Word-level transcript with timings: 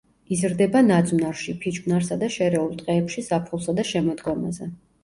იზრდება 0.35 0.81
ნაძვნარში, 0.87 1.55
ფიჭვნარსა 1.65 2.19
და 2.25 2.33
შერეულ 2.39 2.75
ტყეებში 2.81 3.29
ზაფხულსა 3.31 3.79
და 3.83 3.91
შემოდგომაზე. 3.93 4.77